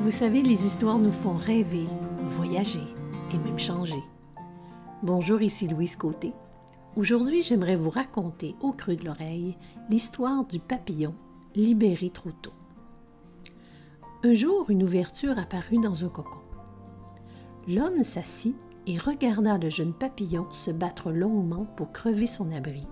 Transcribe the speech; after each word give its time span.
Vous 0.00 0.12
savez, 0.12 0.42
les 0.42 0.64
histoires 0.64 0.98
nous 0.98 1.10
font 1.10 1.34
rêver, 1.34 1.86
voyager 2.28 2.86
et 3.34 3.38
même 3.38 3.58
changer. 3.58 4.02
Bonjour, 5.02 5.42
ici 5.42 5.66
Louise 5.66 5.96
Côté. 5.96 6.32
Aujourd'hui, 6.96 7.42
j'aimerais 7.42 7.74
vous 7.74 7.90
raconter 7.90 8.54
au 8.60 8.70
creux 8.70 8.94
de 8.94 9.04
l'oreille 9.04 9.56
l'histoire 9.90 10.44
du 10.44 10.60
papillon 10.60 11.16
libéré 11.56 12.10
trop 12.10 12.30
tôt. 12.30 12.52
Un 14.22 14.34
jour, 14.34 14.70
une 14.70 14.84
ouverture 14.84 15.36
apparut 15.36 15.80
dans 15.80 16.04
un 16.04 16.08
cocon. 16.08 16.42
L'homme 17.66 18.04
s'assit 18.04 18.56
et 18.86 18.98
regarda 18.98 19.58
le 19.58 19.68
jeune 19.68 19.94
papillon 19.94 20.46
se 20.52 20.70
battre 20.70 21.10
longuement 21.10 21.66
pour 21.76 21.90
crever 21.90 22.28
son 22.28 22.52
abri 22.52 22.86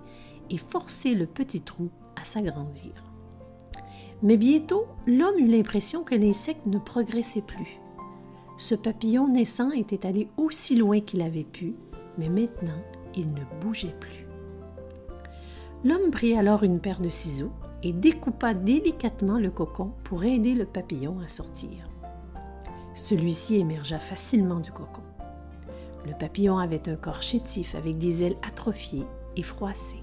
et 0.49 0.57
forcer 0.57 1.15
le 1.15 1.25
petit 1.25 1.61
trou 1.61 1.89
à 2.21 2.25
s'agrandir. 2.25 2.91
Mais 4.23 4.37
bientôt, 4.37 4.85
l'homme 5.05 5.37
eut 5.37 5.47
l'impression 5.47 6.03
que 6.03 6.15
l'insecte 6.15 6.65
ne 6.65 6.79
progressait 6.79 7.41
plus. 7.41 7.79
Ce 8.57 8.73
papillon 8.73 9.27
naissant 9.27 9.71
était 9.71 10.07
allé 10.07 10.27
aussi 10.37 10.75
loin 10.75 10.99
qu'il 10.99 11.21
avait 11.21 11.43
pu, 11.43 11.75
mais 12.17 12.29
maintenant 12.29 12.81
il 13.15 13.27
ne 13.27 13.43
bougeait 13.61 13.95
plus. 13.99 14.25
L'homme 15.83 16.09
prit 16.09 16.35
alors 16.35 16.63
une 16.63 16.79
paire 16.79 16.99
de 16.99 17.09
ciseaux 17.09 17.51
et 17.83 17.93
découpa 17.93 18.55
délicatement 18.55 19.37
le 19.37 19.51
cocon 19.51 19.91
pour 20.03 20.23
aider 20.23 20.55
le 20.55 20.65
papillon 20.65 21.19
à 21.23 21.27
sortir. 21.27 21.89
Celui-ci 22.95 23.57
émergea 23.57 23.99
facilement 23.99 24.59
du 24.59 24.71
cocon. 24.71 25.03
Le 26.07 26.13
papillon 26.17 26.57
avait 26.57 26.89
un 26.89 26.95
corps 26.95 27.21
chétif 27.21 27.75
avec 27.75 27.97
des 27.97 28.23
ailes 28.23 28.37
atrophiées 28.41 29.05
et 29.35 29.43
froissées. 29.43 30.01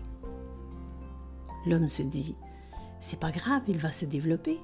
L'homme 1.66 1.88
se 1.88 2.02
dit 2.02 2.36
C'est 3.06 3.20
pas 3.20 3.30
grave, 3.30 3.60
il 3.68 3.76
va 3.76 3.92
se 3.92 4.06
développer, 4.06 4.58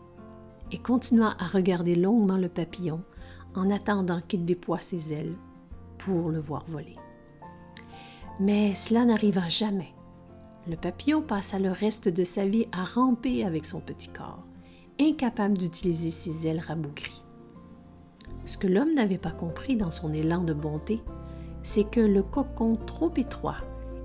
et 0.72 0.78
continua 0.78 1.36
à 1.38 1.46
regarder 1.46 1.94
longuement 1.94 2.38
le 2.38 2.48
papillon 2.48 3.02
en 3.54 3.70
attendant 3.70 4.22
qu'il 4.26 4.46
déploie 4.46 4.80
ses 4.80 5.12
ailes 5.12 5.36
pour 5.98 6.30
le 6.30 6.40
voir 6.40 6.64
voler. 6.66 6.96
Mais 8.40 8.74
cela 8.74 9.04
n'arriva 9.04 9.46
jamais. 9.50 9.92
Le 10.66 10.76
papillon 10.76 11.20
passa 11.20 11.58
le 11.58 11.70
reste 11.70 12.08
de 12.08 12.24
sa 12.24 12.46
vie 12.46 12.64
à 12.72 12.82
ramper 12.82 13.44
avec 13.44 13.66
son 13.66 13.82
petit 13.82 14.08
corps, 14.08 14.46
incapable 14.98 15.58
d'utiliser 15.58 16.10
ses 16.10 16.46
ailes 16.46 16.64
rabougries. 16.66 17.22
Ce 18.46 18.56
que 18.56 18.68
l'homme 18.68 18.94
n'avait 18.94 19.18
pas 19.18 19.32
compris 19.32 19.76
dans 19.76 19.90
son 19.90 20.14
élan 20.14 20.44
de 20.44 20.54
bonté, 20.54 21.02
c'est 21.62 21.84
que 21.84 22.00
le 22.00 22.22
cocon 22.22 22.78
trop 22.86 23.12
étroit 23.18 23.58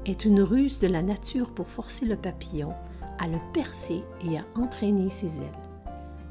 est 0.06 0.26
une 0.26 0.42
ruse 0.42 0.80
de 0.80 0.88
la 0.88 1.04
nature 1.04 1.54
pour 1.54 1.70
forcer 1.70 2.06
le 2.06 2.18
papillon 2.18 2.74
à 3.20 3.28
le 3.28 3.40
percer 3.54 4.04
et 4.24 4.38
à 4.38 4.46
entraîner 4.56 5.10
ses 5.10 5.38
ailes. 5.38 5.62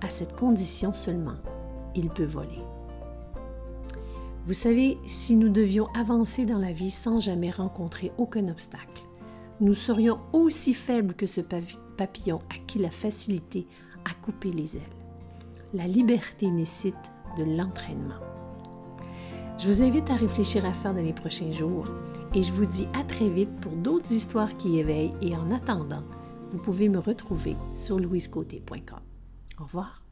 À 0.01 0.11
cette 0.11 0.37
condition 0.37 0.93
seulement, 0.93 1.37
il 1.95 2.11
peut 2.11 2.25
voler. 2.25 2.63
Vous 4.47 4.55
savez, 4.55 4.99
si 5.07 5.37
nous 5.37 5.49
devions 5.49 5.87
avancer 5.95 6.45
dans 6.45 6.59
la 6.59 6.73
vie 6.73 6.91
sans 6.91 7.19
jamais 7.19 7.51
rencontrer 7.51 8.13
aucun 8.19 8.49
obstacle, 8.49 9.03
nous 9.61 9.75
serions 9.75 10.19
aussi 10.33 10.75
faibles 10.75 11.15
que 11.15 11.27
ce 11.27 11.41
papillon 11.97 12.41
à 12.51 12.59
qui 12.67 12.79
la 12.79 12.91
facilité 12.91 13.67
a 14.05 14.13
coupé 14.23 14.51
les 14.51 14.77
ailes. 14.77 14.83
La 15.73 15.87
liberté 15.87 16.51
nécessite 16.51 17.13
de 17.39 17.45
l'entraînement. 17.45 18.21
Je 19.59 19.69
vous 19.69 19.83
invite 19.83 20.11
à 20.11 20.17
réfléchir 20.17 20.65
à 20.67 20.75
ça 20.75 20.93
dans 20.93 21.03
les 21.03 21.13
prochains 21.13 21.53
jours 21.53 21.87
et 22.35 22.43
je 22.43 22.53
vous 22.53 22.67
dis 22.67 22.89
à 22.93 23.05
très 23.05 23.29
vite 23.29 23.55
pour 23.61 23.73
d'autres 23.73 24.13
histoires 24.13 24.57
qui 24.57 24.79
éveillent 24.79 25.15
et 25.23 25.37
en 25.37 25.51
attendant, 25.53 26.03
vous 26.55 26.61
pouvez 26.61 26.89
me 26.89 27.01
retrouver 27.01 27.57
sur 27.75 27.99
louisecoté.com. 27.99 29.01
Au 29.59 29.65
revoir. 29.65 30.04